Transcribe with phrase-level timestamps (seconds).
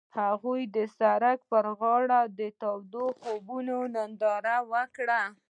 [0.19, 3.45] هغوی د سړک پر غاړه د تاوده خوب
[3.95, 5.21] ننداره وکړه.